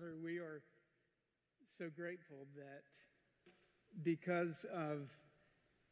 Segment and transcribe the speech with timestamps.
[0.00, 0.62] Father, we are
[1.76, 2.82] so grateful that
[4.02, 5.10] because of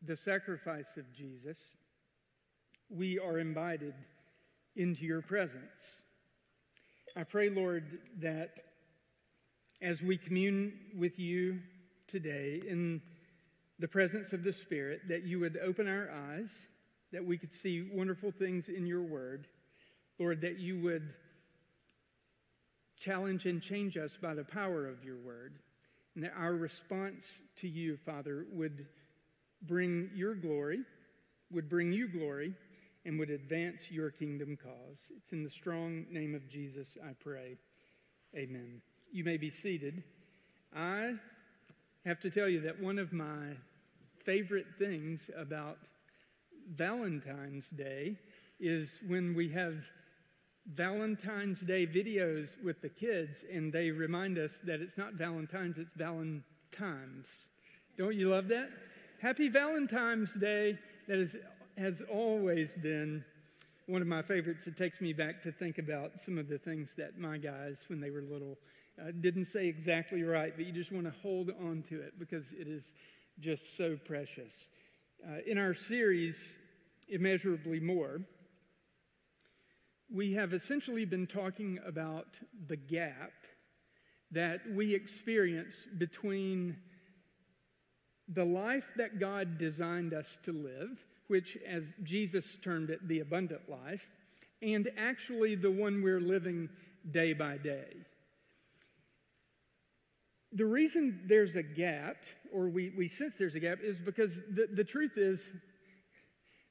[0.03, 1.59] the sacrifice of Jesus,
[2.89, 3.93] we are invited
[4.77, 6.03] into your presence.
[7.17, 8.61] I pray, Lord, that
[9.83, 11.59] as we commune with you
[12.07, 13.03] today in
[13.79, 16.57] the presence of the Spirit, that you would open our eyes,
[17.13, 19.49] that we could see wonderful things in your word.
[20.19, 21.13] Lord, that you would
[22.99, 25.59] challenge and change us by the power of your word,
[26.15, 28.87] and that our response to you, Father, would
[29.63, 30.81] bring your glory,
[31.51, 32.55] would bring you glory,
[33.05, 35.11] and would advance your kingdom cause.
[35.17, 37.57] It's in the strong name of Jesus I pray.
[38.37, 38.83] Amen.
[39.11, 40.03] You may be seated.
[40.77, 41.15] I
[42.05, 43.55] have to tell you that one of my
[44.25, 45.79] favorite things about
[46.75, 48.19] Valentine's Day
[48.61, 49.75] is when we have
[50.75, 55.95] Valentine's Day videos with the kids and they remind us that it's not Valentine's, it's
[55.97, 57.27] Valentine's.
[57.97, 58.69] Don't you love that?
[59.21, 60.79] Happy Valentine's Day.
[61.09, 61.37] That is,
[61.79, 63.25] has always been
[63.87, 64.67] one of my favorites.
[64.67, 68.01] It takes me back to think about some of the things that my guys, when
[68.01, 68.59] they were little,
[69.01, 72.53] uh, didn't say exactly right, but you just want to hold on to it because
[72.53, 72.93] it is
[73.41, 74.69] just so precious.
[75.27, 76.59] Uh, in our series,
[77.09, 78.21] Immeasurably More,
[80.13, 83.33] we have essentially been talking about the gap
[84.31, 86.77] that we experience between
[88.29, 90.99] the life that God designed us to live,
[91.29, 94.07] which, as Jesus termed it, the abundant life,
[94.61, 96.69] and actually the one we're living
[97.11, 97.97] day by day.
[100.53, 102.17] The reason there's a gap,
[102.53, 105.49] or we, we sense there's a gap, is because the, the truth is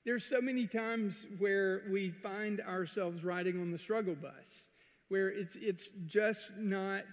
[0.07, 4.69] there's so many times where we find ourselves riding on the struggle bus,
[5.09, 7.03] where it's, it's just not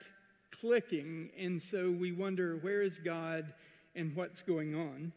[0.60, 1.30] clicking.
[1.36, 3.52] And so we wonder, where is God
[3.96, 5.12] and what's going on?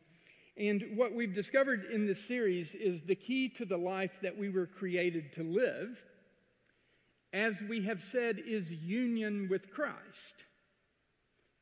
[0.58, 4.50] And what we've discovered in this series is the key to the life that we
[4.50, 6.04] were created to live,
[7.32, 10.46] as we have said, is union with Christ.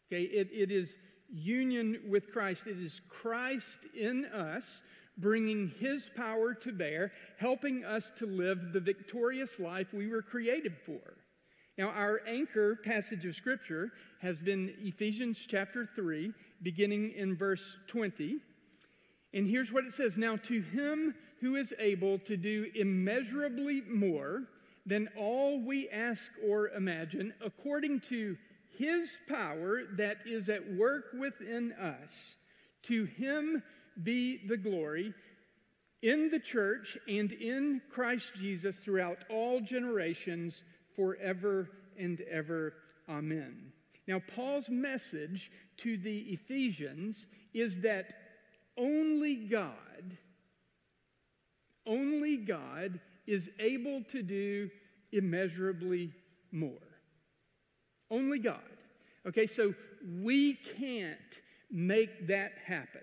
[0.08, 0.96] Okay, it, it is
[1.30, 2.68] union with Christ.
[2.68, 4.82] It is Christ in us
[5.18, 10.76] bringing His power to bear, helping us to live the victorious life we were created
[10.86, 11.00] for.
[11.78, 16.32] Now, our anchor passage of Scripture has been Ephesians chapter 3,
[16.62, 18.38] beginning in verse 20.
[19.34, 24.44] And here's what it says Now, to him who is able to do immeasurably more
[24.86, 28.38] than all we ask or imagine, according to
[28.78, 32.36] his power that is at work within us,
[32.84, 33.64] to him
[34.04, 35.14] be the glory
[36.02, 40.64] in the church and in Christ Jesus throughout all generations,
[40.96, 42.74] forever and ever.
[43.10, 43.72] Amen.
[44.08, 48.14] Now, Paul's message to the Ephesians is that
[48.78, 50.18] only God,
[51.88, 54.70] only God is able to do
[55.12, 56.12] immeasurably
[56.52, 56.72] more.
[58.12, 58.60] Only God.
[59.28, 59.74] Okay, so
[60.22, 61.40] we can't
[61.72, 63.02] make that happen.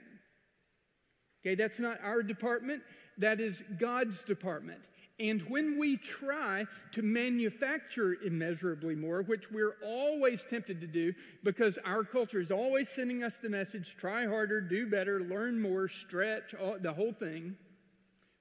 [1.44, 2.82] Okay, that's not our department,
[3.18, 4.80] that is God's department.
[5.18, 11.12] And when we try to manufacture immeasurably more, which we're always tempted to do
[11.44, 15.88] because our culture is always sending us the message try harder, do better, learn more,
[15.88, 17.56] stretch, all, the whole thing.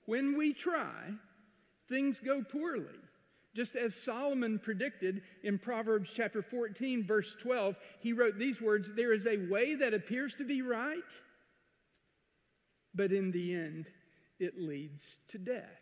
[0.06, 1.12] When we try,
[1.90, 2.86] things go poorly.
[3.54, 9.14] Just as Solomon predicted in Proverbs chapter 14, verse 12, he wrote these words There
[9.14, 10.98] is a way that appears to be right
[12.94, 13.86] but in the end,
[14.40, 15.82] it leads to death.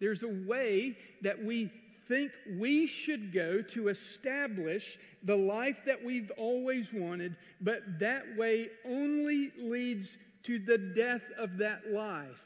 [0.00, 1.70] There's a way that we
[2.08, 8.68] think we should go to establish the life that we've always wanted, but that way
[8.84, 12.42] only leads to the death of that life.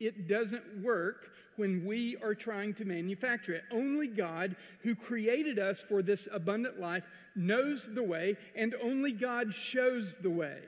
[0.00, 3.62] It doesn't work when we are trying to manufacture it.
[3.70, 7.04] Only God, who created us for this abundant life,
[7.36, 10.58] knows the way, and only God shows the way.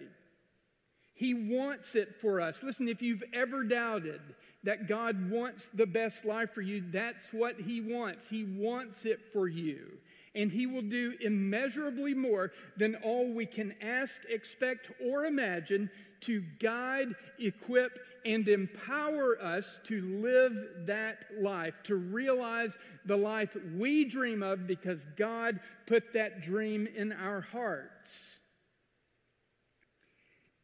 [1.17, 2.63] He wants it for us.
[2.63, 4.21] Listen, if you've ever doubted
[4.65, 8.27] that God wants the best life for you, that's what He wants.
[8.29, 9.99] He wants it for you.
[10.35, 15.89] And He will do immeasurably more than all we can ask, expect, or imagine
[16.23, 20.53] to guide, equip, and empower us to live
[20.87, 22.77] that life, to realize
[23.07, 28.37] the life we dream of because God put that dream in our hearts.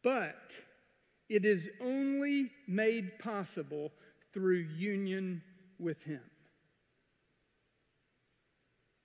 [0.03, 0.51] But
[1.29, 3.91] it is only made possible
[4.33, 5.41] through union
[5.79, 6.21] with Him.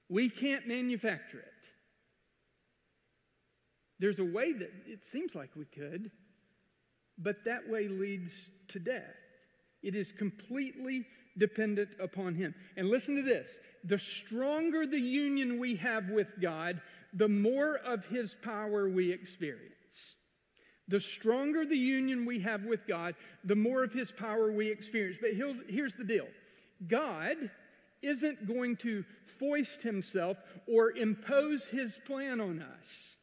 [0.08, 1.44] We can't manufacture it.
[4.00, 6.10] There's a way that it seems like we could,
[7.18, 8.32] but that way leads
[8.68, 9.14] to death.
[9.82, 11.06] It is completely
[11.36, 12.54] dependent upon Him.
[12.76, 16.80] And listen to this the stronger the union we have with God,
[17.12, 19.77] the more of His power we experience.
[20.88, 23.14] The stronger the union we have with God,
[23.44, 25.18] the more of His power we experience.
[25.20, 25.30] But
[25.68, 26.26] here's the deal
[26.86, 27.36] God
[28.02, 29.04] isn't going to
[29.38, 33.16] foist Himself or impose His plan on us.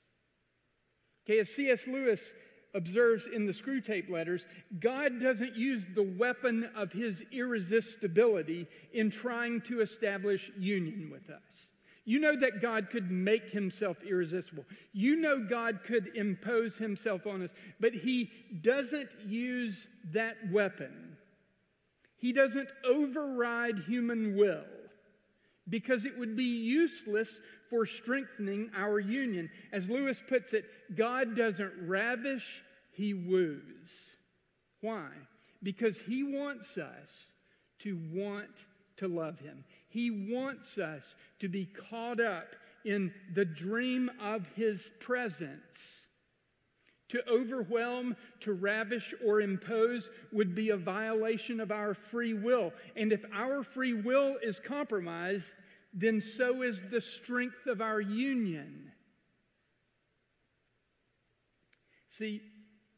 [1.26, 1.88] Okay, as C.S.
[1.88, 2.34] Lewis
[2.76, 4.46] observes in the Screwtape letters,
[4.80, 11.70] God doesn't use the weapon of his irresistibility in trying to establish union with us.
[12.06, 14.66] You know that God could make himself irresistible.
[14.94, 18.30] You know God could impose himself on us, but he
[18.62, 21.18] doesn't use that weapon.
[22.18, 24.64] He doesn't override human will
[25.68, 29.50] because it would be useless for strengthening our union.
[29.72, 30.66] As Lewis puts it,
[30.96, 32.62] God doesn't ravish,
[32.92, 34.16] he woos.
[34.82, 35.10] Why?
[35.64, 37.32] Because he wants us
[37.80, 38.66] to want
[38.98, 39.64] to love him.
[39.96, 42.50] He wants us to be caught up
[42.84, 46.08] in the dream of his presence.
[47.10, 52.74] To overwhelm, to ravish, or impose would be a violation of our free will.
[52.98, 55.46] And if our free will is compromised,
[55.94, 58.92] then so is the strength of our union.
[62.10, 62.42] See,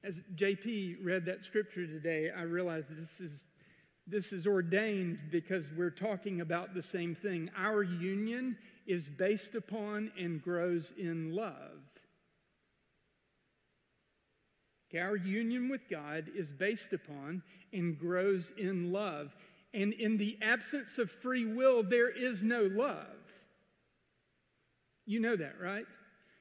[0.04, 3.46] as JP read that scripture today, I realized this is,
[4.08, 7.52] this is ordained because we're talking about the same thing.
[7.58, 11.82] Our union is based upon and grows in love.
[14.90, 17.44] Okay, our union with God is based upon
[17.74, 19.36] and grows in love.
[19.74, 23.06] And in the absence of free will, there is no love.
[25.06, 25.86] You know that, right?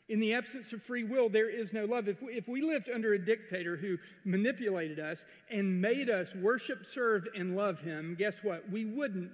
[0.09, 2.07] In the absence of free will, there is no love.
[2.07, 6.87] If we, if we lived under a dictator who manipulated us and made us worship,
[6.87, 8.71] serve, and love him, guess what?
[8.71, 9.33] We wouldn't.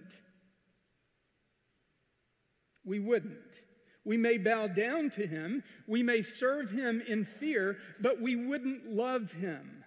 [2.85, 3.37] We wouldn't.
[4.05, 8.91] We may bow down to him, we may serve him in fear, but we wouldn't
[8.91, 9.85] love him.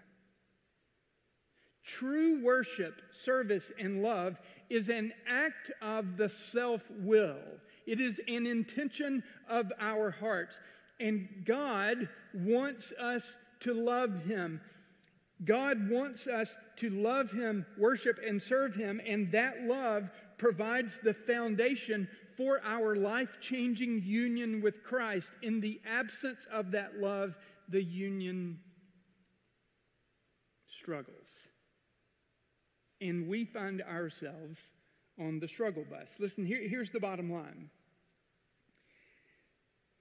[1.84, 4.40] True worship, service, and love
[4.70, 7.42] is an act of the self will.
[7.86, 10.60] It is an intention of our hearts.
[11.00, 14.62] And God wants us to love Him.
[15.44, 21.14] God wants us to love Him, worship, and serve Him, and that love provides the
[21.14, 25.32] foundation for our life changing union with Christ.
[25.42, 27.36] In the absence of that love,
[27.68, 28.60] the union
[30.68, 31.28] struggles.
[33.02, 34.60] And we find ourselves
[35.20, 36.10] on the struggle bus.
[36.20, 37.70] Listen, here, here's the bottom line.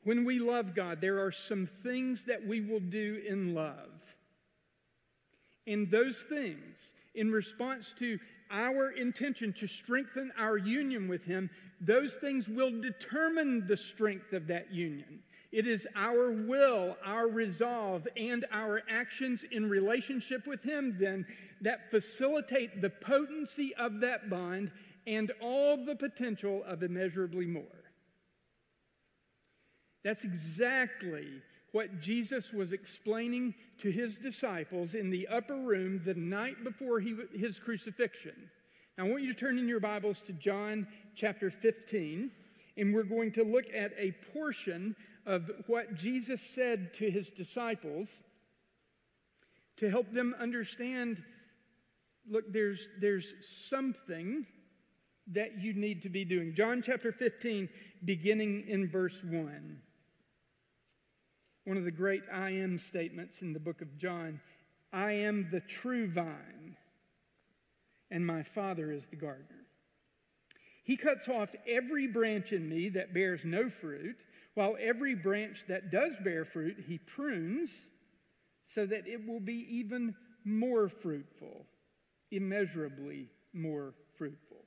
[0.05, 3.91] When we love God, there are some things that we will do in love.
[5.67, 8.19] And those things, in response to
[8.51, 11.49] our intention to strengthen our union with Him,
[11.81, 15.21] those things will determine the strength of that union.
[15.53, 21.25] It is our will, our resolve, and our actions in relationship with Him then
[21.61, 24.71] that facilitate the potency of that bond
[25.07, 27.84] and all the potential of immeasurably more.
[30.05, 31.27] That's exactly
[31.73, 37.17] what Jesus was explaining to his disciples in the upper room the night before he,
[37.35, 38.51] his crucifixion.
[38.97, 40.87] Now, I want you to turn in your Bibles to John
[41.17, 42.31] chapter 15,
[42.77, 44.95] and we're going to look at a portion
[45.27, 48.09] of what Jesus said to his disciples
[49.79, 51.23] to help them understand
[52.31, 54.47] look, there's, there's something
[55.33, 56.55] that you need to be doing.
[56.55, 57.69] John chapter 15,
[58.05, 59.81] beginning in verse 1.
[61.65, 64.41] One of the great I am statements in the book of John
[64.93, 66.77] I am the true vine,
[68.11, 69.67] and my Father is the gardener.
[70.85, 74.17] He cuts off every branch in me that bears no fruit,
[74.55, 77.87] while every branch that does bear fruit, he prunes
[78.73, 81.67] so that it will be even more fruitful,
[82.31, 84.65] immeasurably more fruitful.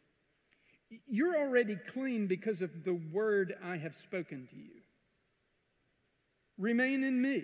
[1.07, 4.76] You're already clean because of the word I have spoken to you.
[6.57, 7.43] Remain in me,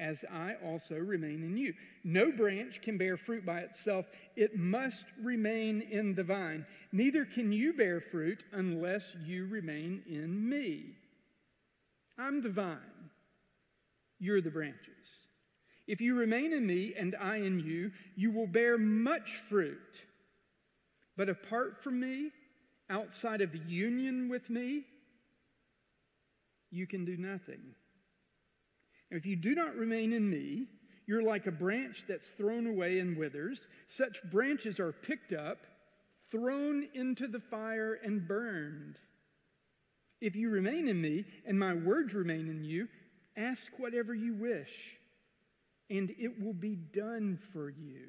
[0.00, 1.74] as I also remain in you.
[2.02, 6.66] No branch can bear fruit by itself, it must remain in the vine.
[6.92, 10.96] Neither can you bear fruit unless you remain in me.
[12.18, 13.10] I'm the vine,
[14.18, 15.18] you're the branches.
[15.86, 20.00] If you remain in me and I in you, you will bear much fruit.
[21.16, 22.30] But apart from me,
[22.88, 24.84] outside of union with me,
[26.74, 27.60] you can do nothing.
[29.10, 30.66] If you do not remain in me,
[31.06, 33.68] you're like a branch that's thrown away and withers.
[33.88, 35.58] Such branches are picked up,
[36.30, 38.98] thrown into the fire, and burned.
[40.20, 42.88] If you remain in me, and my words remain in you,
[43.36, 44.98] ask whatever you wish,
[45.90, 48.06] and it will be done for you.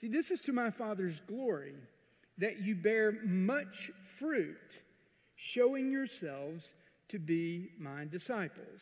[0.00, 1.74] See, this is to my Father's glory
[2.38, 4.81] that you bear much fruit,
[5.42, 6.72] showing yourselves
[7.08, 8.80] to be my disciples.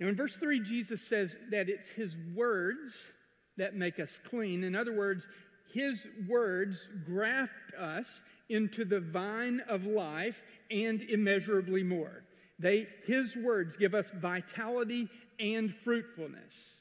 [0.00, 3.12] Now, in verse 3, Jesus says that it's his words
[3.58, 4.64] that make us clean.
[4.64, 5.28] In other words,
[5.74, 12.24] his words graft us into the vine of life and immeasurably more.
[12.58, 16.78] They, his words give us vitality and fruitfulness.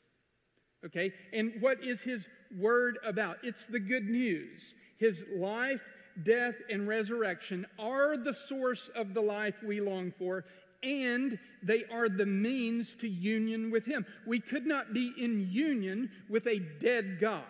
[0.85, 1.11] Okay?
[1.33, 2.25] And what is his
[2.57, 3.39] word about?
[3.43, 4.75] It's the good news.
[4.97, 5.81] His life,
[6.23, 10.45] death, and resurrection are the source of the life we long for,
[10.83, 14.05] and they are the means to union with Him.
[14.25, 17.43] We could not be in union with a dead God,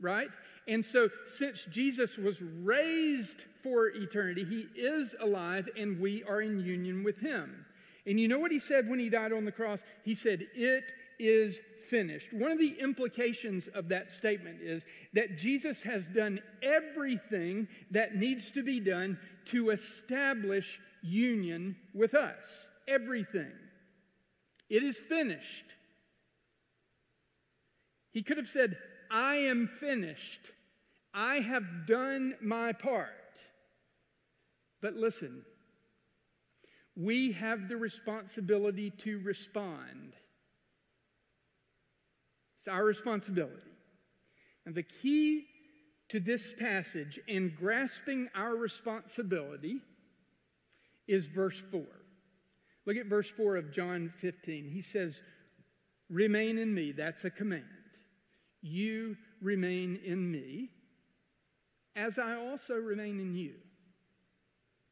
[0.00, 0.28] right?
[0.68, 6.60] And so, since Jesus was raised for eternity, He is alive and we are in
[6.60, 7.66] union with Him.
[8.06, 9.82] And you know what He said when He died on the cross?
[10.04, 10.84] He said, It
[11.18, 11.58] is
[11.90, 12.32] finished.
[12.32, 18.52] One of the implications of that statement is that Jesus has done everything that needs
[18.52, 22.70] to be done to establish union with us.
[22.86, 23.52] Everything.
[24.68, 25.64] It is finished.
[28.12, 28.78] He could have said,
[29.10, 30.52] I am finished.
[31.12, 33.08] I have done my part.
[34.80, 35.42] But listen,
[36.96, 40.14] we have the responsibility to respond.
[42.60, 43.72] It's our responsibility.
[44.66, 45.46] And the key
[46.10, 49.80] to this passage in grasping our responsibility
[51.08, 51.82] is verse 4.
[52.86, 54.68] Look at verse 4 of John 15.
[54.68, 55.20] He says,
[56.08, 56.92] Remain in me.
[56.92, 57.64] That's a command.
[58.62, 60.70] You remain in me,
[61.96, 63.54] as I also remain in you.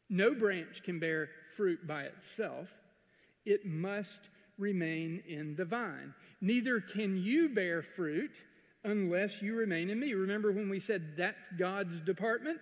[0.08, 2.68] No branch can bear fruit by itself,
[3.44, 4.20] it must
[4.58, 6.14] remain in the vine.
[6.40, 8.32] Neither can you bear fruit
[8.84, 10.14] unless you remain in me.
[10.14, 12.60] Remember when we said that's God's department?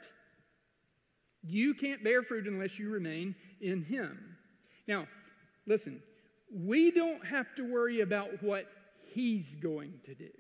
[1.43, 4.37] You can't bear fruit unless you remain in Him.
[4.89, 5.07] Now,
[5.67, 6.03] listen,
[6.53, 8.67] we don't have to worry about what
[9.13, 10.31] He's going to do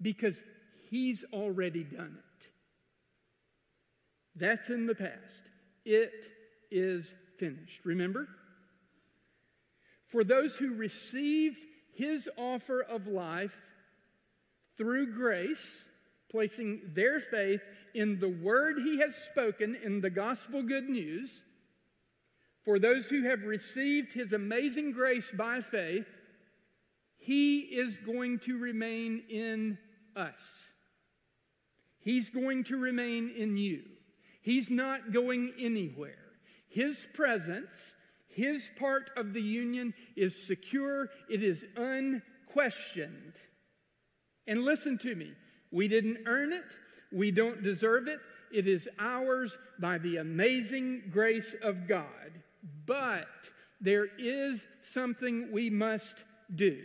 [0.00, 0.40] because
[0.90, 2.48] He's already done it.
[4.34, 5.44] That's in the past.
[5.84, 6.28] It
[6.70, 7.84] is finished.
[7.84, 8.28] Remember?
[10.08, 13.56] For those who received His offer of life
[14.76, 15.88] through grace,
[16.30, 17.60] placing their faith
[17.94, 21.42] in the word he has spoken in the gospel good news,
[22.64, 26.06] for those who have received his amazing grace by faith,
[27.16, 29.78] he is going to remain in
[30.14, 30.66] us.
[32.00, 33.82] He's going to remain in you.
[34.42, 36.18] He's not going anywhere.
[36.68, 37.96] His presence,
[38.36, 43.32] his part of the union is secure, it is unquestioned.
[44.46, 45.32] And listen to me
[45.70, 46.76] we didn't earn it,
[47.10, 48.20] we don't deserve it.
[48.52, 52.42] It is ours by the amazing grace of God.
[52.84, 53.26] But
[53.80, 54.60] there is
[54.92, 56.22] something we must
[56.54, 56.82] do.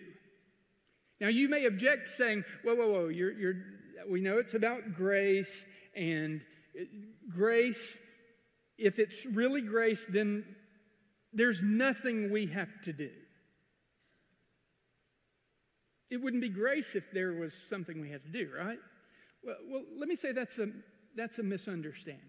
[1.19, 3.55] Now, you may object saying, whoa, whoa, whoa, you're, you're,
[4.09, 5.65] we know it's about grace,
[5.95, 6.41] and
[6.79, 6.85] uh,
[7.29, 7.97] grace,
[8.77, 10.43] if it's really grace, then
[11.33, 13.09] there's nothing we have to do.
[16.09, 18.79] It wouldn't be grace if there was something we had to do, right?
[19.43, 20.67] Well, well let me say that's a,
[21.15, 22.25] that's a misunderstanding.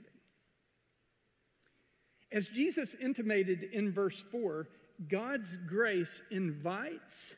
[2.31, 4.69] As Jesus intimated in verse 4,
[5.09, 7.35] God's grace invites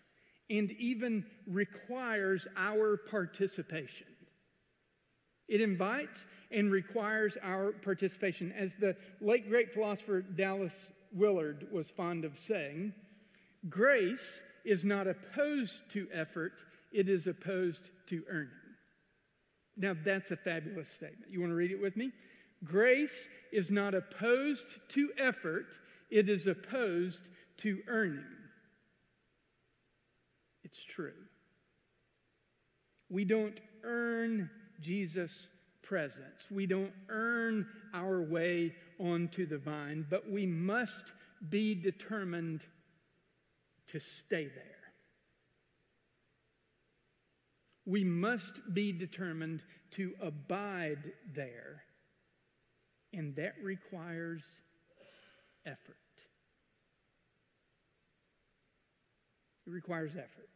[0.51, 4.07] and even requires our participation.
[5.49, 8.53] It invites and requires our participation.
[8.53, 10.75] As the late great philosopher Dallas
[11.15, 12.93] Willard was fond of saying,
[13.69, 18.51] grace is not opposed to effort, it is opposed to earning.
[19.77, 21.31] Now, that's a fabulous statement.
[21.31, 22.13] You want to read it with me?
[22.65, 25.79] Grace is not opposed to effort,
[26.11, 27.29] it is opposed
[27.59, 28.25] to earning.
[30.63, 31.13] It's true.
[33.11, 35.47] We don't earn Jesus'
[35.85, 41.13] presence, we don't earn our way onto the vine, but we must
[41.49, 42.63] be determined
[43.89, 44.65] to stay there.
[47.87, 49.63] We must be determined
[49.93, 51.83] to abide there,
[53.13, 54.45] and that requires
[55.67, 55.97] effort.
[59.67, 60.54] It requires effort.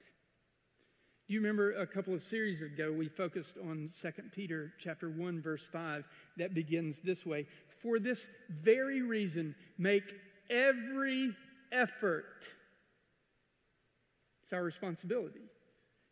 [1.29, 5.43] Do you remember a couple of series ago we focused on 2 Peter chapter 1
[5.43, 6.05] verse 5
[6.39, 7.47] that begins this way,
[7.83, 10.15] for this very reason make
[10.49, 11.37] every
[11.71, 12.49] effort.
[14.43, 15.43] It's our responsibility.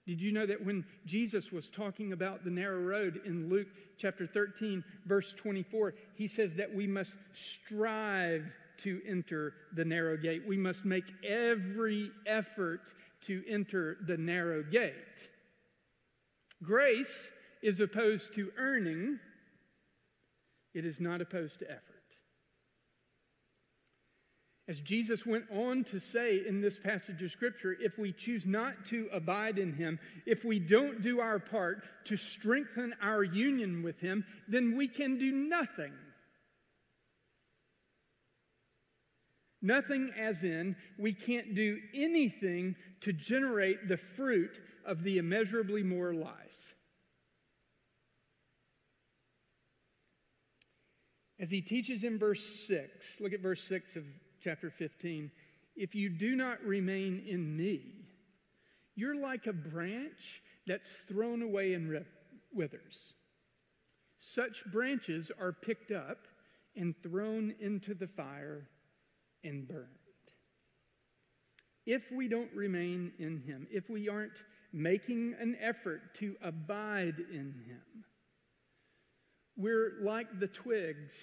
[0.07, 4.27] Did you know that when Jesus was talking about the narrow road in Luke chapter
[4.27, 8.45] 13, verse 24, he says that we must strive
[8.83, 10.43] to enter the narrow gate.
[10.47, 12.83] We must make every effort
[13.27, 14.95] to enter the narrow gate.
[16.63, 17.31] Grace
[17.63, 19.19] is opposed to earning,
[20.75, 21.83] it is not opposed to effort.
[24.69, 28.85] As Jesus went on to say in this passage of Scripture, if we choose not
[28.87, 34.01] to abide in Him, if we don't do our part to strengthen our union with
[34.01, 35.93] Him, then we can do nothing.
[39.63, 46.15] Nothing, as in, we can't do anything to generate the fruit of the immeasurably more
[46.15, 46.35] life.
[51.39, 54.05] As he teaches in verse 6, look at verse 6 of
[54.41, 55.31] chapter 15.
[55.75, 58.07] If you do not remain in me,
[58.95, 62.05] you're like a branch that's thrown away and
[62.55, 63.15] withers.
[64.19, 66.27] Such branches are picked up
[66.75, 68.67] and thrown into the fire
[69.47, 69.87] and burned.
[71.87, 74.33] If we don't remain in Him, if we aren't
[74.73, 78.05] making an effort to abide in Him,
[79.57, 81.15] we're like the twigs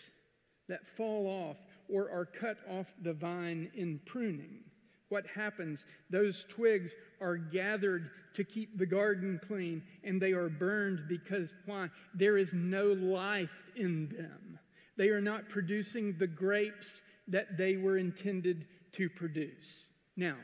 [0.69, 1.57] that fall off
[1.89, 4.61] or are cut off the vine in pruning.
[5.09, 5.85] What happens?
[6.09, 11.89] Those twigs are gathered to keep the garden clean and they are burned because why?
[12.15, 14.57] There is no life in them.
[14.97, 17.01] They are not producing the grapes
[17.33, 19.87] that they were intended to produce.
[20.15, 20.35] Now,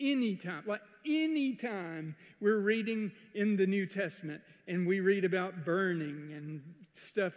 [0.00, 6.62] anytime, like anytime we're reading in the New Testament and we read about burning and
[6.94, 7.34] stuff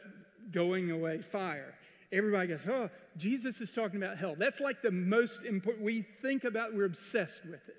[0.51, 1.75] going away, fire,
[2.12, 4.36] everybody goes, oh, Jesus is talking about hell.
[4.38, 7.75] That's like the most important, we think about, we're obsessed with it.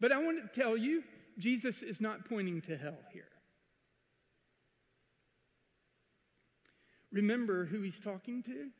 [0.00, 1.02] But I want to tell you,
[1.38, 3.24] Jesus is not pointing to hell here.
[7.10, 8.70] Remember who he's talking to?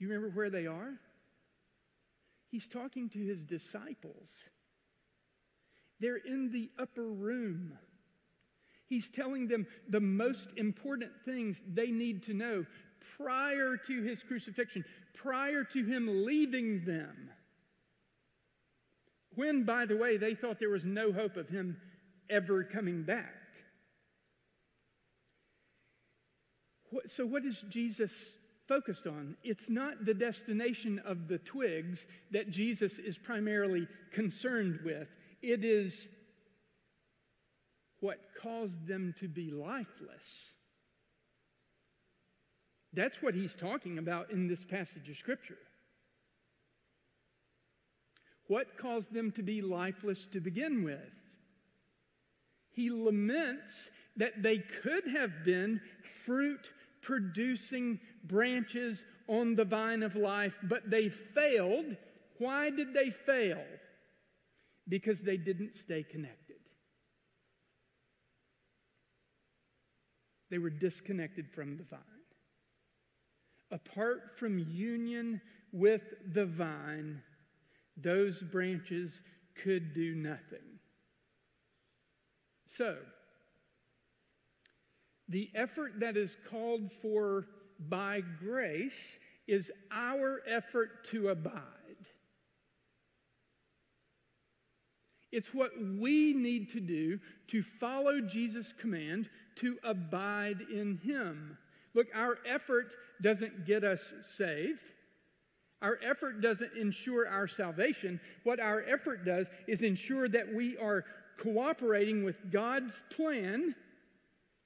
[0.00, 0.94] You remember where they are?
[2.50, 4.28] He's talking to his disciples.
[6.00, 7.78] They're in the upper room.
[8.86, 12.64] He's telling them the most important things they need to know
[13.18, 14.84] prior to his crucifixion,
[15.14, 17.30] prior to him leaving them.
[19.34, 21.76] When, by the way, they thought there was no hope of him
[22.28, 23.34] ever coming back.
[27.06, 28.36] So, what is Jesus
[28.70, 29.36] focused on.
[29.42, 35.08] It's not the destination of the twigs that Jesus is primarily concerned with,
[35.42, 36.08] it is
[37.98, 40.52] what caused them to be lifeless.
[42.92, 45.58] That's what he's talking about in this passage of Scripture.
[48.46, 51.12] What caused them to be lifeless to begin with?
[52.72, 55.80] He laments that they could have been
[56.24, 56.70] fruit
[57.02, 61.96] producing branches on the vine of life, but they failed.
[62.38, 63.62] Why did they fail?
[64.88, 66.56] Because they didn't stay connected.
[70.50, 72.00] They were disconnected from the vine.
[73.70, 75.40] Apart from union
[75.72, 77.22] with the vine,
[77.96, 79.22] those branches
[79.54, 80.80] could do nothing.
[82.76, 82.96] So,
[85.30, 87.46] the effort that is called for
[87.78, 91.62] by grace is our effort to abide.
[95.32, 101.56] It's what we need to do to follow Jesus' command to abide in Him.
[101.94, 104.80] Look, our effort doesn't get us saved.
[105.80, 108.20] Our effort doesn't ensure our salvation.
[108.42, 111.04] What our effort does is ensure that we are
[111.38, 113.74] cooperating with God's plan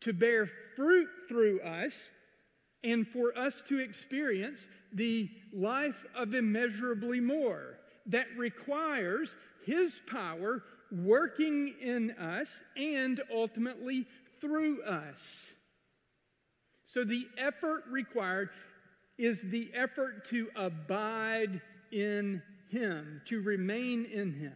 [0.04, 2.10] to bear fruit through us
[2.82, 10.62] and for us to experience the life of immeasurably more that requires His power
[10.92, 14.06] working in us and ultimately
[14.40, 15.48] through us.
[16.86, 18.50] So the effort required
[19.16, 24.52] is the effort to abide in Him, to remain in Him.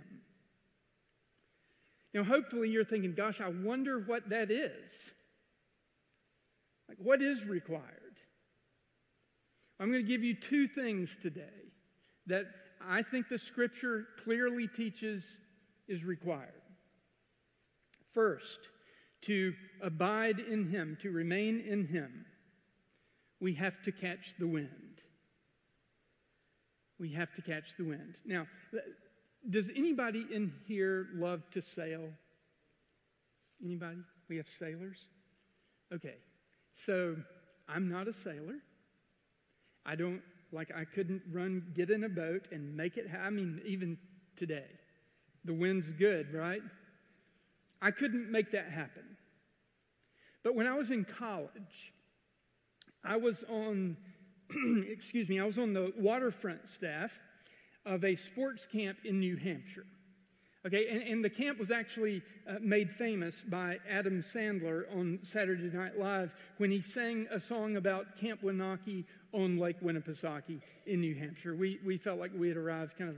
[2.12, 5.10] Now, hopefully, you're thinking, gosh, I wonder what that is.
[6.88, 7.84] Like, what is required?
[9.78, 11.42] I'm going to give you two things today
[12.26, 12.46] that
[12.86, 15.38] I think the scripture clearly teaches
[15.86, 16.52] is required.
[18.12, 18.58] First,
[19.22, 22.24] to abide in Him, to remain in Him,
[23.40, 25.02] we have to catch the wind.
[26.98, 28.16] We have to catch the wind.
[28.24, 28.46] Now,
[29.48, 32.08] does anybody in here love to sail?
[33.64, 33.98] Anybody?
[34.28, 35.06] We have sailors?
[35.92, 36.16] Okay.
[36.84, 37.16] So
[37.68, 38.56] I'm not a sailor.
[39.84, 43.06] I don't, like, I couldn't run, get in a boat and make it.
[43.22, 43.98] I mean, even
[44.36, 44.66] today,
[45.44, 46.62] the wind's good, right?
[47.80, 49.04] I couldn't make that happen.
[50.42, 51.92] But when I was in college,
[53.04, 53.96] I was on,
[54.88, 57.12] excuse me, I was on the waterfront staff
[57.84, 59.86] of a sports camp in New Hampshire.
[60.66, 65.70] Okay, and, and the camp was actually uh, made famous by Adam Sandler on Saturday
[65.74, 71.14] Night Live when he sang a song about Camp Winaukee on Lake Winnipesaukee in New
[71.14, 71.54] Hampshire.
[71.54, 73.16] We, we felt like we had arrived, kind of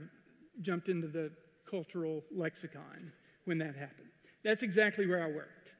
[0.61, 1.31] jumped into the
[1.67, 3.11] cultural lexicon
[3.45, 4.09] when that happened.
[4.43, 5.71] That's exactly where I worked.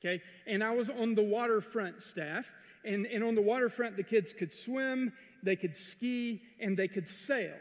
[0.00, 2.48] Okay, and I was on the waterfront staff,
[2.84, 7.08] and, and on the waterfront, the kids could swim, they could ski, and they could
[7.08, 7.56] sail.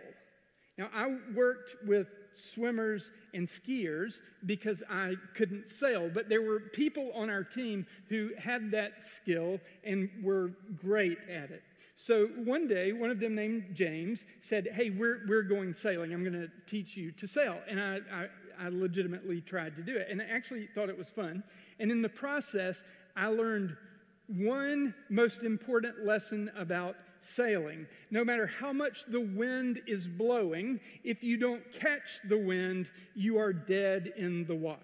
[0.78, 2.08] Now, I worked with
[2.39, 8.32] swimmers and skiers because I couldn't sail, but there were people on our team who
[8.38, 11.63] had that skill and were great at it.
[11.97, 16.13] So one day, one of them named James said, Hey, we're, we're going sailing.
[16.13, 17.58] I'm going to teach you to sail.
[17.67, 18.28] And I, I,
[18.65, 20.08] I legitimately tried to do it.
[20.12, 21.43] And I actually thought it was fun.
[21.80, 22.84] And in the process,
[23.15, 23.76] I learned
[24.28, 26.95] one most important lesson about
[27.35, 27.87] sailing.
[28.11, 33.37] No matter how much the wind is blowing, if you don't catch the wind, you
[33.37, 34.81] are dead in the water.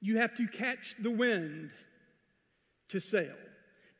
[0.00, 1.70] You have to catch the wind
[2.88, 3.34] to sail.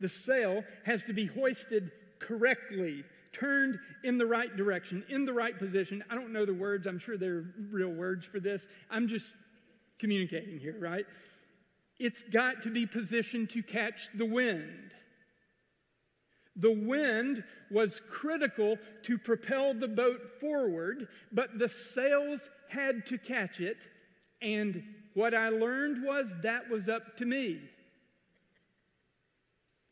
[0.00, 5.58] The sail has to be hoisted correctly, turned in the right direction, in the right
[5.58, 6.04] position.
[6.10, 8.66] I don't know the words, I'm sure they're real words for this.
[8.90, 9.34] I'm just
[9.98, 11.06] communicating here, right?
[11.98, 14.92] It's got to be positioned to catch the wind.
[16.56, 23.60] The wind was critical to propel the boat forward, but the sails had to catch
[23.60, 23.88] it.
[24.40, 24.82] And
[25.14, 27.60] what I learned was that was up to me.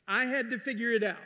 [0.06, 1.16] I had to figure it out.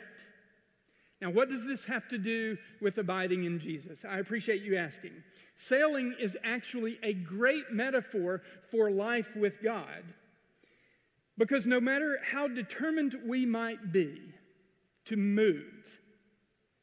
[1.19, 4.05] Now, what does this have to do with abiding in Jesus?
[4.05, 5.13] I appreciate you asking.
[5.55, 10.03] Sailing is actually a great metaphor for life with God.
[11.37, 14.19] Because no matter how determined we might be
[15.05, 15.63] to move,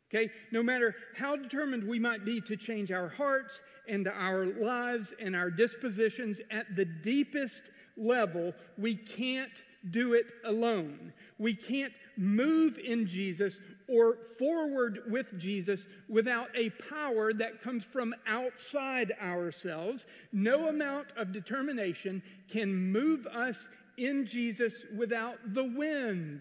[0.09, 5.13] okay, no matter how determined we might be to change our hearts and our lives
[5.21, 7.65] and our dispositions at the deepest
[7.97, 11.13] level, we can't do it alone.
[11.39, 18.15] We can't move in Jesus or forward with Jesus without a power that comes from
[18.27, 20.07] outside ourselves.
[20.33, 26.41] No amount of determination can move us in Jesus without the wind.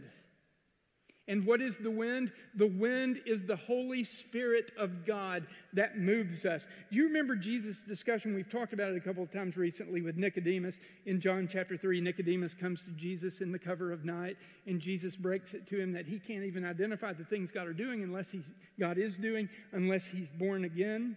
[1.27, 2.33] And what is the wind?
[2.53, 6.67] The wind is the Holy Spirit of God that moves us.
[6.91, 8.35] Do you remember Jesus' discussion?
[8.35, 10.77] We've talked about it a couple of times recently with Nicodemus.
[11.05, 14.35] In John chapter 3, Nicodemus comes to Jesus in the cover of night,
[14.67, 17.73] and Jesus breaks it to him that he can't even identify the things God are
[17.73, 21.15] doing unless he's, God is doing, unless he's born again.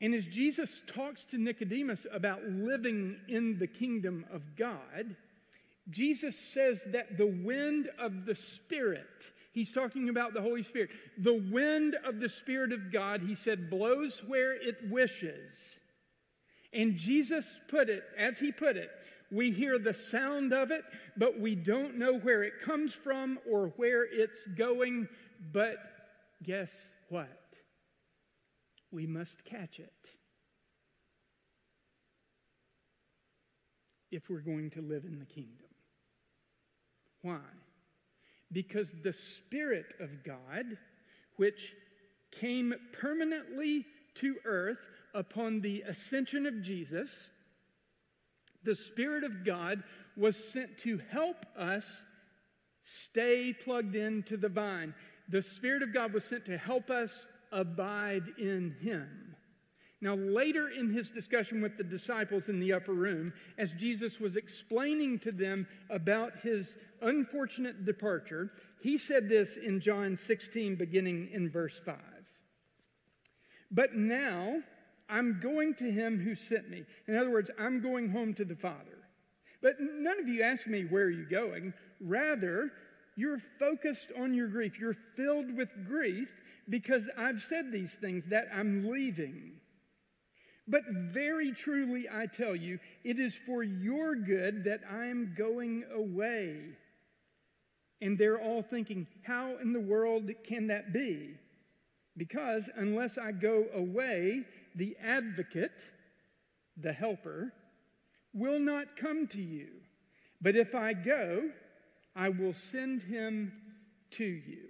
[0.00, 5.16] And as Jesus talks to Nicodemus about living in the kingdom of God,
[5.90, 9.06] Jesus says that the wind of the Spirit,
[9.52, 13.70] he's talking about the Holy Spirit, the wind of the Spirit of God, he said,
[13.70, 15.78] blows where it wishes.
[16.72, 18.90] And Jesus put it, as he put it,
[19.30, 20.84] we hear the sound of it,
[21.16, 25.08] but we don't know where it comes from or where it's going.
[25.52, 25.76] But
[26.42, 26.70] guess
[27.08, 27.37] what?
[28.90, 29.92] We must catch it
[34.10, 35.66] if we're going to live in the kingdom.
[37.22, 37.40] Why?
[38.50, 40.78] Because the Spirit of God,
[41.36, 41.74] which
[42.32, 43.84] came permanently
[44.16, 44.78] to earth
[45.14, 47.30] upon the ascension of Jesus,
[48.64, 49.82] the Spirit of God
[50.16, 52.04] was sent to help us
[52.82, 54.94] stay plugged into the vine.
[55.28, 59.36] The Spirit of God was sent to help us abide in him.
[60.00, 64.36] Now, later in his discussion with the disciples in the upper room, as Jesus was
[64.36, 71.50] explaining to them about his unfortunate departure, he said this in John 16, beginning in
[71.50, 71.96] verse 5.
[73.72, 74.62] But now
[75.08, 76.84] I'm going to him who sent me.
[77.08, 78.98] In other words, I'm going home to the Father.
[79.60, 81.74] But none of you ask me, Where are you going?
[82.00, 82.70] Rather,
[83.16, 84.78] you're focused on your grief.
[84.78, 86.28] You're filled with grief
[86.68, 89.52] because I've said these things that I'm leaving.
[90.66, 96.56] But very truly, I tell you, it is for your good that I'm going away.
[98.02, 101.36] And they're all thinking, How in the world can that be?
[102.16, 105.80] Because unless I go away, the advocate,
[106.76, 107.52] the helper,
[108.34, 109.68] will not come to you.
[110.40, 111.50] But if I go,
[112.14, 113.52] I will send him
[114.12, 114.67] to you.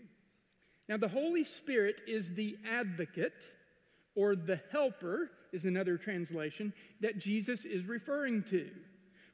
[0.89, 3.35] Now, the Holy Spirit is the advocate
[4.15, 8.71] or the helper, is another translation, that Jesus is referring to.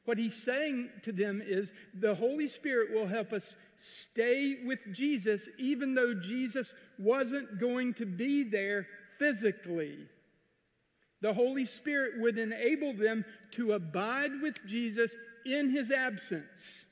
[0.03, 5.49] What he's saying to them is the Holy Spirit will help us stay with Jesus,
[5.57, 8.85] even though Jesus wasn't going to be there
[9.17, 9.97] physically.
[11.21, 16.84] The Holy Spirit would enable them to abide with Jesus in his absence.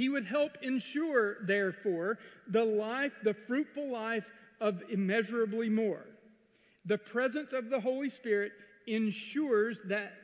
[0.00, 4.24] He would help ensure, therefore, the life, the fruitful life
[4.58, 6.06] of immeasurably more.
[6.86, 8.52] The presence of the Holy Spirit
[8.86, 10.14] ensures that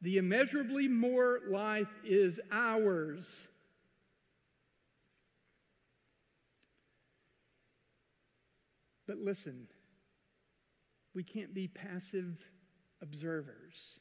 [0.00, 3.46] the immeasurably more life is ours.
[9.06, 9.66] But listen,
[11.14, 12.38] we can't be passive
[13.02, 14.00] observers.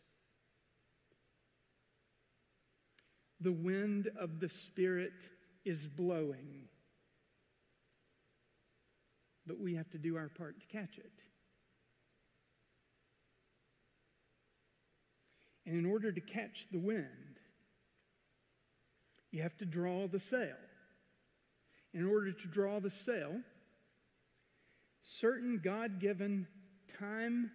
[3.43, 5.11] The wind of the Spirit
[5.65, 6.69] is blowing,
[9.45, 11.11] but we have to do our part to catch it.
[15.65, 17.39] And in order to catch the wind,
[19.31, 20.55] you have to draw the sail.
[21.93, 23.41] In order to draw the sail,
[25.01, 26.47] certain God given,
[26.97, 27.51] time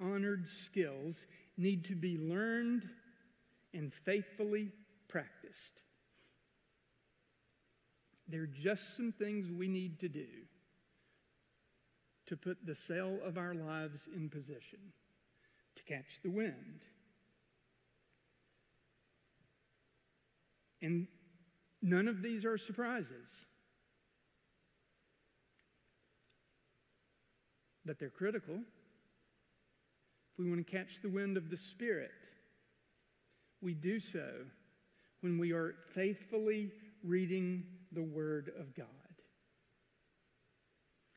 [0.00, 2.88] honored skills need to be learned
[3.72, 4.72] and faithfully
[8.28, 10.26] There are just some things we need to do
[12.26, 14.78] to put the sail of our lives in position
[15.76, 16.80] to catch the wind.
[20.80, 21.08] And
[21.80, 23.44] none of these are surprises.
[27.84, 32.10] But they're critical if we want to catch the wind of the Spirit.
[33.60, 34.46] We do so
[35.22, 36.70] when we are faithfully
[37.02, 38.86] reading the Word of God.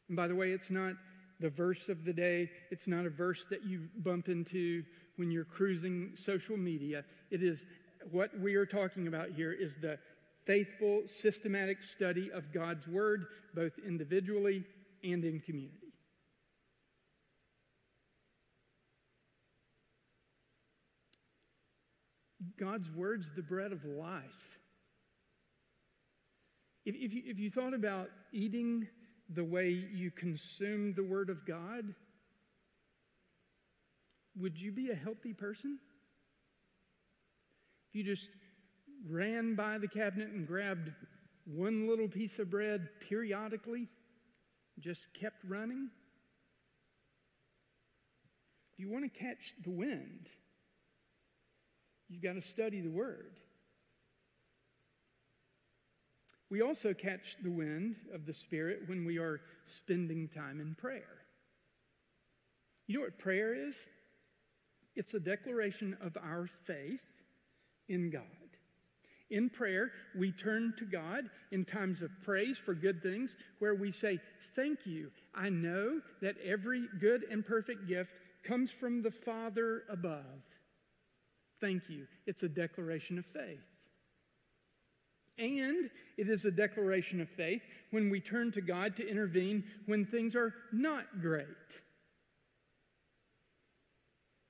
[0.07, 0.93] And by the way, it's not
[1.39, 4.83] the verse of the day, it's not a verse that you bump into
[5.17, 7.03] when you're cruising social media.
[7.29, 7.65] It is
[8.11, 9.97] what we are talking about here is the
[10.45, 14.63] faithful, systematic study of God's Word, both individually
[15.03, 15.84] and in community.
[22.59, 24.23] God's Word's the bread of life.
[26.85, 28.87] If, if, you, if you thought about eating
[29.29, 31.93] the way you consume the Word of God,
[34.39, 35.79] would you be a healthy person?
[37.89, 38.29] If you just
[39.09, 40.91] ran by the cabinet and grabbed
[41.45, 43.87] one little piece of bread periodically,
[44.79, 45.89] just kept running?
[48.73, 50.27] If you want to catch the wind,
[52.15, 53.33] you've got to study the Word.
[56.49, 61.03] We also catch the wind of the Spirit when we are spending time in prayer.
[62.87, 63.75] You know what prayer is?
[64.95, 67.01] It's a declaration of our faith
[67.89, 68.21] in God.
[69.31, 73.91] In prayer, we turn to God in times of praise for good things where we
[73.91, 74.19] say,
[74.55, 75.11] Thank you.
[75.33, 78.11] I know that every good and perfect gift
[78.45, 80.23] comes from the Father above.
[81.65, 82.05] Thank you.
[82.27, 83.65] It's a declaration of faith.
[85.39, 90.05] And it is a declaration of faith when we turn to God to intervene when
[90.05, 91.47] things are not great.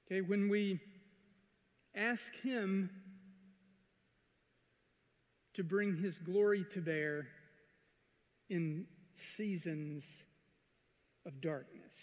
[0.05, 0.81] Okay, when we
[1.95, 2.89] ask Him
[5.53, 7.27] to bring his glory to bear
[8.49, 8.87] in
[9.37, 10.03] seasons
[11.25, 11.95] of darkness.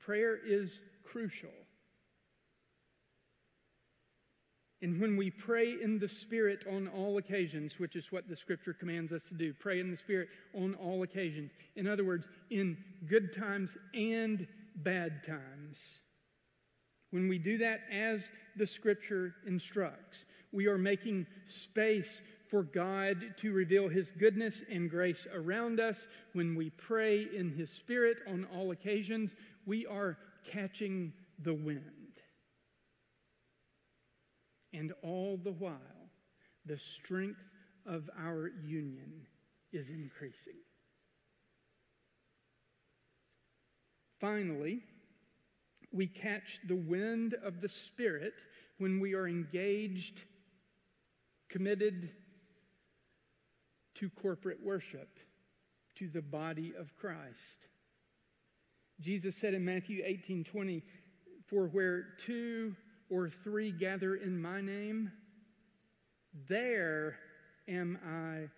[0.00, 1.50] Prayer is crucial.
[4.86, 8.72] And when we pray in the Spirit on all occasions, which is what the Scripture
[8.72, 11.50] commands us to do, pray in the Spirit on all occasions.
[11.74, 12.76] In other words, in
[13.08, 14.46] good times and
[14.76, 15.80] bad times.
[17.10, 23.52] When we do that as the Scripture instructs, we are making space for God to
[23.52, 26.06] reveal His goodness and grace around us.
[26.32, 29.34] When we pray in His Spirit on all occasions,
[29.66, 30.16] we are
[30.48, 31.95] catching the wind.
[34.72, 36.10] And all the while,
[36.64, 37.40] the strength
[37.86, 39.26] of our union
[39.72, 40.58] is increasing.
[44.20, 44.82] Finally,
[45.92, 48.34] we catch the wind of the Spirit
[48.78, 50.22] when we are engaged,
[51.48, 52.10] committed
[53.94, 55.18] to corporate worship,
[55.96, 57.68] to the body of Christ.
[59.00, 60.82] Jesus said in Matthew 18 20,
[61.46, 62.74] For where two
[63.10, 65.12] or three gather in my name,
[66.48, 67.16] there
[67.68, 68.48] am I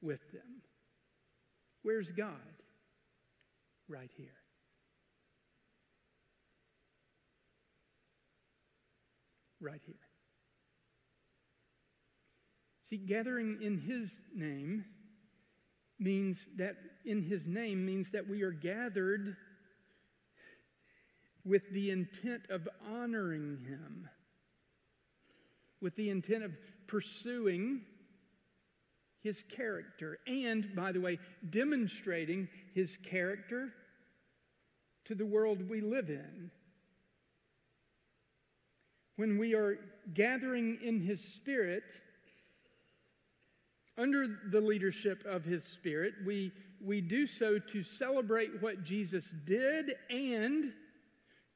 [0.00, 0.62] with them.
[1.82, 2.32] Where's God?
[3.88, 4.26] Right here.
[9.60, 9.94] Right here.
[12.84, 14.84] See, gathering in His name
[15.98, 19.36] means that in His name means that we are gathered
[21.48, 24.08] with the intent of honoring Him,
[25.80, 26.52] with the intent of
[26.86, 27.80] pursuing
[29.22, 33.72] His character, and, by the way, demonstrating His character
[35.06, 36.50] to the world we live in.
[39.16, 39.78] When we are
[40.12, 41.82] gathering in His Spirit,
[43.96, 49.92] under the leadership of His Spirit, we, we do so to celebrate what Jesus did
[50.08, 50.72] and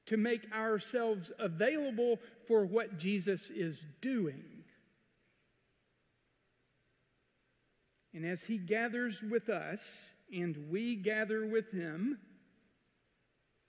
[0.06, 4.44] to make ourselves available for what Jesus is doing.
[8.14, 9.80] And as he gathers with us
[10.32, 12.18] and we gather with him,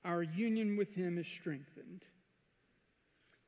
[0.04, 2.04] our union with him is strengthened.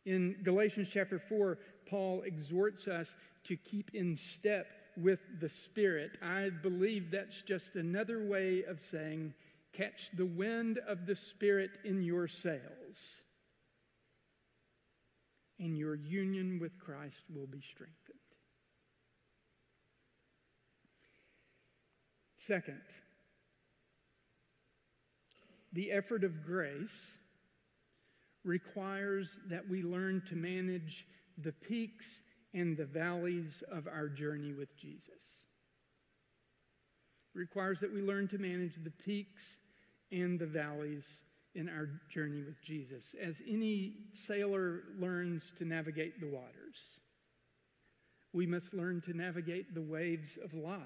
[0.05, 1.57] In Galatians chapter 4,
[1.89, 3.09] Paul exhorts us
[3.45, 6.17] to keep in step with the Spirit.
[6.21, 9.33] I believe that's just another way of saying
[9.77, 13.21] catch the wind of the Spirit in your sails,
[15.59, 18.19] and your union with Christ will be strengthened.
[22.37, 22.81] Second,
[25.73, 27.11] the effort of grace
[28.43, 31.07] requires that we learn to manage
[31.37, 32.19] the peaks
[32.53, 35.43] and the valleys of our journey with Jesus.
[37.33, 39.57] Requires that we learn to manage the peaks
[40.15, 41.05] and the valleys
[41.55, 46.99] in our journey with Jesus, as any sailor learns to navigate the waters.
[48.33, 50.81] We must learn to navigate the waves of life.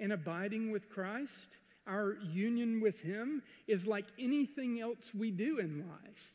[0.00, 1.48] And abiding with Christ,
[1.86, 6.32] our union with Him, is like anything else we do in life.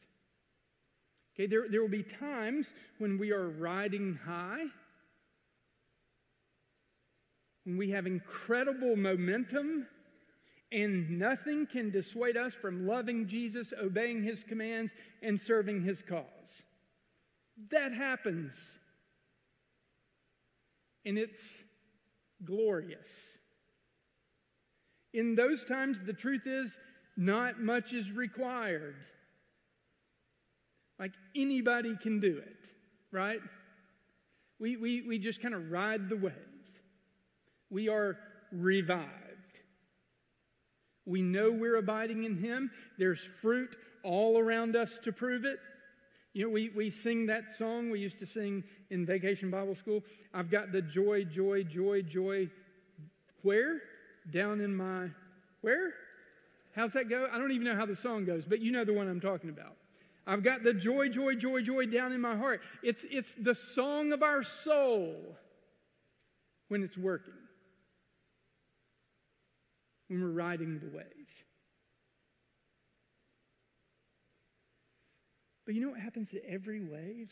[1.35, 4.65] Okay, there, there will be times when we are riding high,
[7.65, 9.87] when we have incredible momentum
[10.73, 16.63] and nothing can dissuade us from loving Jesus, obeying his commands, and serving his cause.
[17.69, 18.55] That happens.
[21.05, 21.61] And it's
[22.43, 23.37] glorious.
[25.13, 26.75] In those times, the truth is,
[27.15, 28.95] not much is required.
[30.97, 32.57] Like anybody can do it,
[33.11, 33.41] right?
[34.59, 36.33] We, we, we just kind of ride the wave.
[37.69, 38.17] We are
[38.51, 39.22] revived.
[41.05, 42.71] We know we're abiding in Him.
[42.97, 45.59] There's fruit all around us to prove it.
[46.33, 50.01] You know, we, we sing that song we used to sing in vacation Bible school.
[50.33, 52.49] I've got the joy, joy, joy, joy.
[53.43, 53.81] Where?
[54.31, 55.09] Down in my,
[55.61, 55.93] where?
[56.75, 57.27] How's that go?
[57.31, 59.49] I don't even know how the song goes, but you know the one I'm talking
[59.49, 59.75] about.
[60.25, 62.61] I've got the joy, joy, joy, joy down in my heart.
[62.81, 65.15] It's, it's the song of our soul
[66.69, 67.33] when it's working
[70.07, 71.05] when we're riding the wave.
[75.65, 77.31] But you know what happens to every wave?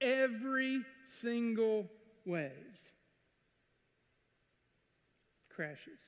[0.00, 1.86] Every single
[2.24, 2.52] wave
[5.56, 6.00] crashes.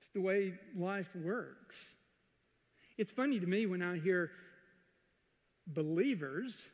[0.00, 1.94] It's the way life works.
[2.98, 4.30] It's funny to me when I hear
[5.66, 6.68] believers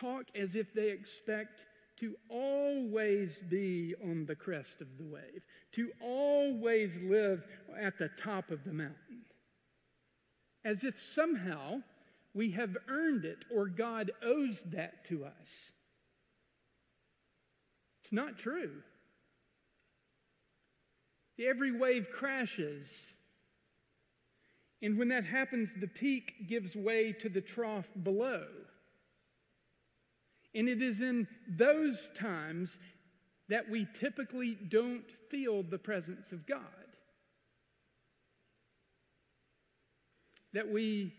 [0.00, 1.64] talk as if they expect
[1.98, 5.42] to always be on the crest of the wave,
[5.72, 7.44] to always live
[7.78, 9.22] at the top of the mountain.
[10.64, 11.82] As if somehow
[12.34, 15.72] we have earned it or God owes that to us.
[18.02, 18.82] It's not true.
[21.38, 23.06] Every wave crashes.
[24.82, 28.46] And when that happens, the peak gives way to the trough below.
[30.54, 32.78] And it is in those times
[33.48, 36.60] that we typically don't feel the presence of God.
[40.52, 41.12] That we,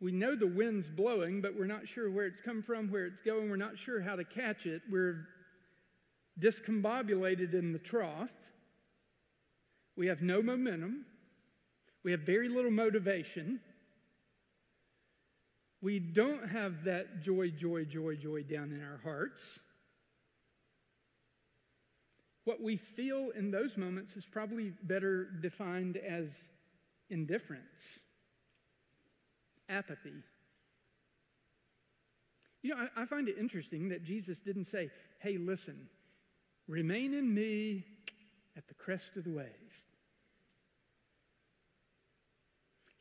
[0.00, 3.22] we know the wind's blowing, but we're not sure where it's come from, where it's
[3.22, 3.50] going.
[3.50, 4.82] We're not sure how to catch it.
[4.90, 5.26] We're
[6.40, 8.30] discombobulated in the trough.
[9.96, 11.06] We have no momentum.
[12.04, 13.60] We have very little motivation.
[15.84, 19.58] We don't have that joy, joy, joy, joy down in our hearts.
[22.44, 26.30] What we feel in those moments is probably better defined as
[27.10, 27.98] indifference,
[29.68, 30.22] apathy.
[32.62, 35.76] You know, I, I, find it interesting that Jesus didn't say, hey, listen,
[36.66, 37.84] remain in me
[38.56, 39.63] at the crest of the wave.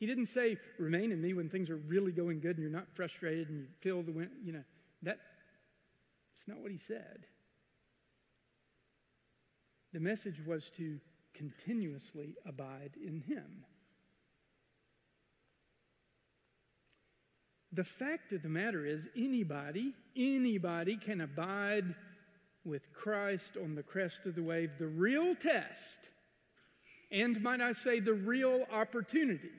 [0.03, 2.87] He didn't say, remain in me when things are really going good and you're not
[2.93, 4.63] frustrated and you feel the wind, you know,
[5.03, 5.17] that,
[6.35, 7.25] that's not what he said.
[9.93, 10.99] The message was to
[11.33, 13.63] continuously abide in Him.
[17.71, 21.95] The fact of the matter is, anybody, anybody can abide
[22.65, 24.71] with Christ on the crest of the wave.
[24.79, 26.09] The real test,
[27.09, 29.51] and might I say, the real opportunity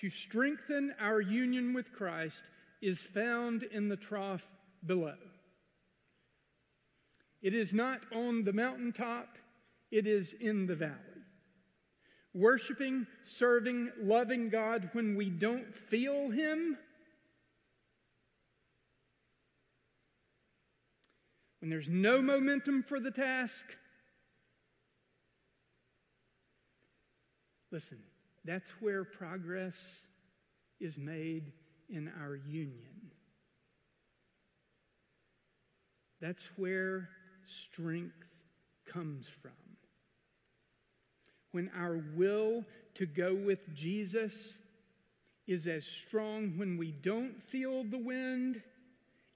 [0.00, 2.44] to strengthen our union with Christ
[2.80, 4.46] is found in the trough
[4.86, 5.16] below.
[7.42, 9.38] It is not on the mountaintop,
[9.90, 10.94] it is in the valley.
[12.34, 16.76] Worshiping, serving, loving God when we don't feel Him.
[21.60, 23.64] When there's no momentum for the task.
[27.72, 27.98] Listen,
[28.44, 29.76] that's where progress
[30.80, 31.52] is made
[31.88, 33.10] in our union.
[36.20, 37.08] That's where
[37.44, 38.16] strength
[38.86, 39.52] comes from.
[41.52, 42.64] When our will
[42.94, 44.58] to go with Jesus
[45.46, 48.62] is as strong when we don't feel the wind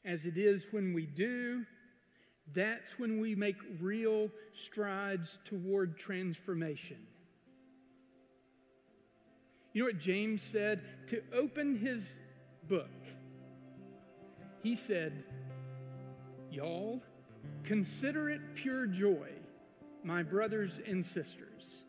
[0.05, 1.65] as it is when we do,
[2.55, 6.99] that's when we make real strides toward transformation.
[9.73, 10.83] You know what James said?
[11.09, 12.19] To open his
[12.69, 12.91] book,
[14.63, 15.25] he said,
[16.51, 17.01] Y'all,
[17.65, 19.29] Consider it pure joy,
[20.03, 21.85] my brothers and sisters,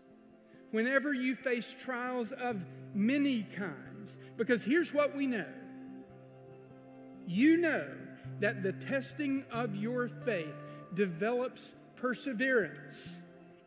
[0.71, 2.61] whenever you face trials of
[2.93, 5.47] many kinds, because here's what we know
[7.25, 7.88] you know
[8.41, 10.55] that the testing of your faith
[10.93, 11.61] develops
[11.95, 13.13] perseverance.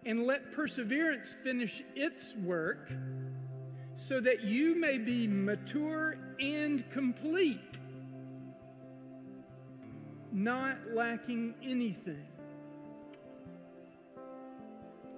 [0.05, 2.93] And let perseverance finish its work
[3.97, 7.79] so that you may be mature and complete
[10.37, 12.27] not lacking anything.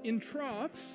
[0.05, 0.93] In troughs,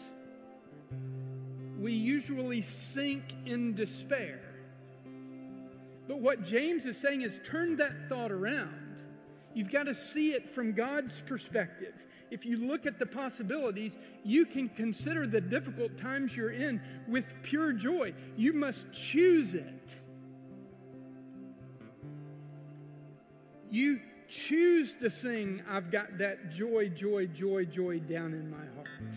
[1.77, 4.39] we usually sink in despair.
[6.07, 9.01] But what James is saying is turn that thought around.
[9.53, 11.93] You've got to see it from God's perspective.
[12.33, 17.25] If you look at the possibilities, you can consider the difficult times you're in with
[17.43, 18.15] pure joy.
[18.35, 19.95] You must choose it.
[23.69, 29.15] You choose to sing, I've got that joy, joy, joy, joy down in my heart.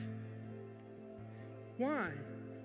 [1.78, 2.10] Why?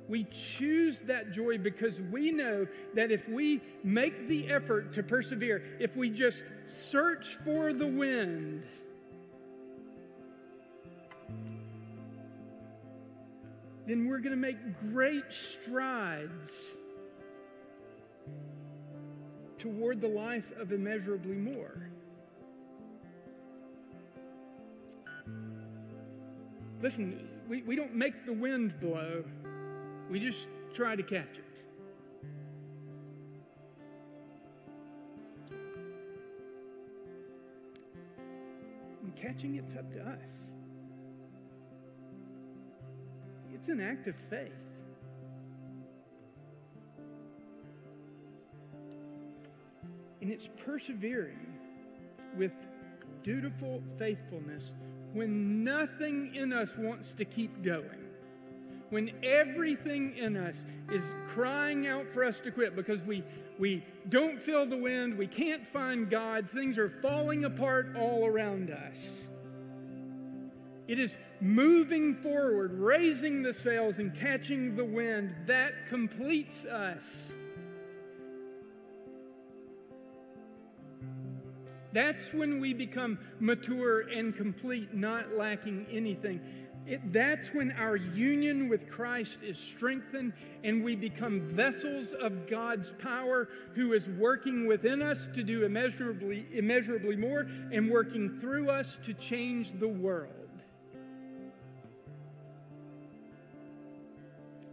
[0.10, 5.64] We choose that joy because we know that if we make the effort to persevere,
[5.80, 8.64] if we just search for the wind,
[13.92, 14.56] then we're going to make
[14.94, 16.70] great strides
[19.60, 21.90] toward the life of immeasurably more.
[26.82, 29.26] Listen, we, we don't make the wind blow,
[30.10, 31.64] we just try to catch it.
[39.04, 40.52] And catching it's up to us.
[43.62, 44.50] It's an act of faith.
[50.20, 51.38] And it's persevering
[52.36, 52.54] with
[53.22, 54.72] dutiful faithfulness
[55.14, 58.10] when nothing in us wants to keep going,
[58.90, 63.24] when everything in us is crying out for us to quit because we,
[63.60, 68.72] we don't feel the wind, we can't find God, things are falling apart all around
[68.72, 69.22] us.
[70.92, 77.02] It is moving forward, raising the sails, and catching the wind that completes us.
[81.94, 86.42] That's when we become mature and complete, not lacking anything.
[86.86, 90.34] It, that's when our union with Christ is strengthened
[90.66, 96.48] and we become vessels of God's power who is working within us to do immeasurably,
[96.52, 100.41] immeasurably more and working through us to change the world.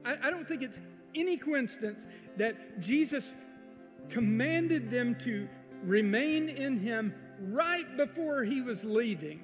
[0.08, 0.80] I, I don't think it's
[1.14, 2.06] any coincidence
[2.38, 3.34] that Jesus
[4.08, 5.48] commanded them to
[5.82, 9.40] remain in him right before he was leaving.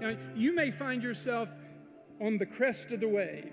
[0.00, 1.48] Now, you may find yourself
[2.20, 3.52] on the crest of the wave.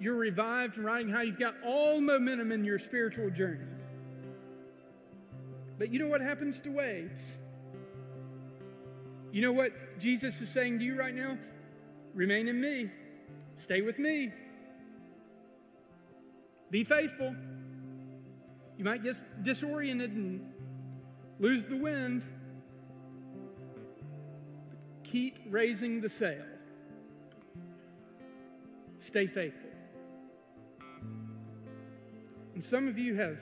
[0.00, 1.24] You're revived and riding high.
[1.24, 3.66] You've got all momentum in your spiritual journey.
[5.78, 7.22] But you know what happens to waves?
[9.32, 11.38] You know what Jesus is saying to you right now?
[12.14, 12.90] Remain in me.
[13.62, 14.32] Stay with me.
[16.70, 17.34] Be faithful.
[18.78, 20.52] You might get disoriented and
[21.38, 22.22] lose the wind.
[25.04, 26.44] Keep raising the sail.
[29.00, 29.70] Stay faithful.
[32.54, 33.38] And some of you have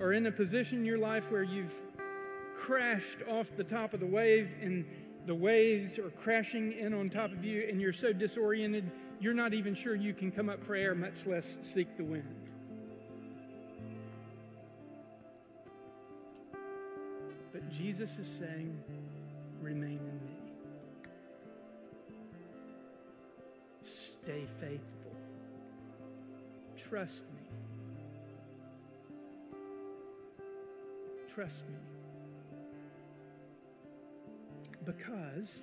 [0.00, 1.74] are in a position in your life where you've
[2.56, 4.84] crashed off the top of the wave and
[5.26, 8.90] the waves are crashing in on top of you and you're so disoriented
[9.20, 12.39] you're not even sure you can come up for air much less seek the wind.
[17.76, 18.76] Jesus is saying,
[19.60, 20.36] remain in me.
[23.82, 25.14] Stay faithful.
[26.76, 27.40] Trust me.
[31.32, 31.76] Trust me.
[34.84, 35.60] Because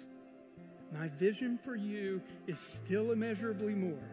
[0.93, 4.09] my vision for you is still immeasurably more.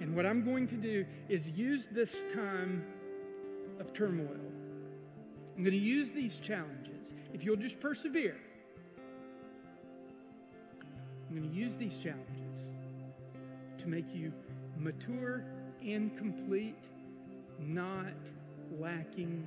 [0.00, 2.84] And what I'm going to do is use this time
[3.78, 4.57] of turmoil.
[5.58, 7.14] I'm going to use these challenges.
[7.34, 8.36] If you'll just persevere,
[11.28, 12.68] I'm going to use these challenges
[13.78, 14.32] to make you
[14.76, 15.42] mature
[15.84, 16.84] and complete,
[17.58, 18.12] not
[18.78, 19.44] lacking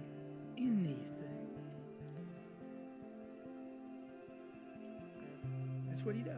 [0.57, 0.97] anything.
[5.87, 6.35] That's what he does.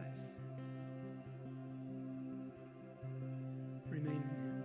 [3.90, 4.64] Remain in him.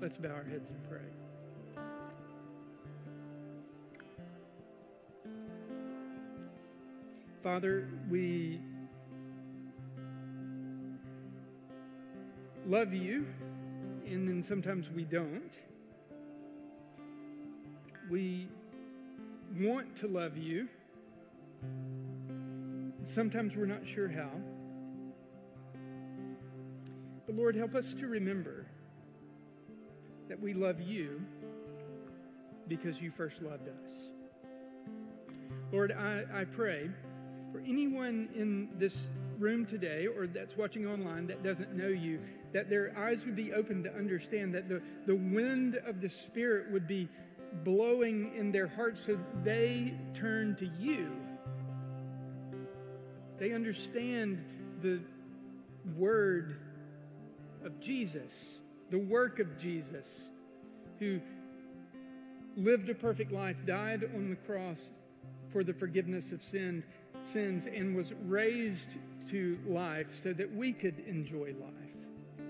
[0.00, 1.29] Let's bow our heads and pray.
[7.42, 8.60] Father, we
[12.66, 13.26] love you,
[14.06, 15.50] and then sometimes we don't.
[18.10, 18.48] We
[19.58, 20.68] want to love you.
[23.04, 24.30] Sometimes we're not sure how.
[27.26, 28.66] But Lord, help us to remember
[30.28, 31.22] that we love you
[32.68, 33.90] because you first loved us.
[35.72, 36.90] Lord, I, I pray
[37.52, 42.20] for anyone in this room today or that's watching online that doesn't know you,
[42.52, 46.70] that their eyes would be open to understand that the, the wind of the Spirit
[46.70, 47.08] would be
[47.64, 51.10] blowing in their hearts so they turn to you.
[53.38, 54.44] They understand
[54.82, 55.00] the
[55.96, 56.56] word
[57.64, 60.28] of Jesus, the work of Jesus,
[60.98, 61.20] who
[62.56, 64.90] lived a perfect life, died on the cross
[65.50, 66.84] for the forgiveness of sin,
[67.22, 68.90] sins, and was raised
[69.28, 72.46] to life so that we could enjoy life.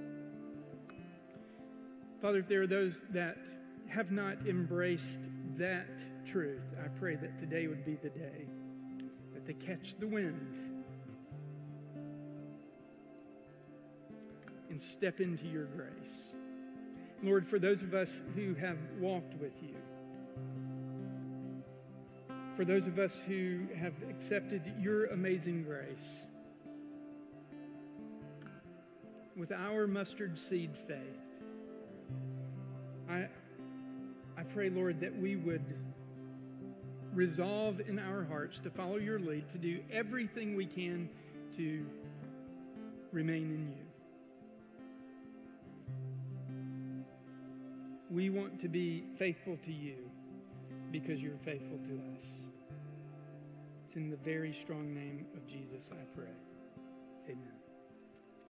[2.22, 3.38] Father, if there are those that
[3.88, 5.04] have not embraced
[5.56, 5.88] that
[6.24, 8.46] truth, I pray that today would be the day
[9.34, 10.56] that they catch the wind
[14.68, 16.34] and step into your grace.
[17.22, 19.74] Lord, for those of us who have walked with you,
[22.60, 26.26] for those of us who have accepted your amazing grace,
[29.34, 30.98] with our mustard seed faith,
[33.08, 33.28] I,
[34.36, 35.64] I pray, Lord, that we would
[37.14, 41.08] resolve in our hearts to follow your lead, to do everything we can
[41.56, 41.86] to
[43.10, 43.86] remain in you.
[48.10, 49.94] We want to be faithful to you
[50.92, 52.49] because you're faithful to us.
[53.90, 56.49] It's in the very strong name of Jesus I pray.